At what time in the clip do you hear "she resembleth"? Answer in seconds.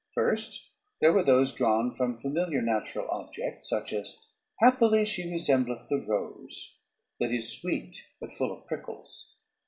5.05-5.89